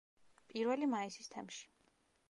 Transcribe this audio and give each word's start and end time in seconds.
პირველი 0.53 0.89
მაისის 0.95 1.33
თემში. 1.37 1.65